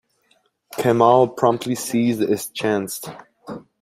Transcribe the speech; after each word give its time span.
Kemal 0.79 1.27
promptly 1.27 1.75
seized 1.75 2.21
his 2.21 2.47
chance. 2.49 3.01